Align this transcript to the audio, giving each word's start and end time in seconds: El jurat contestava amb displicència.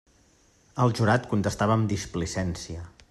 El 0.85 0.95
jurat 0.99 1.29
contestava 1.33 1.77
amb 1.81 1.93
displicència. 1.93 2.89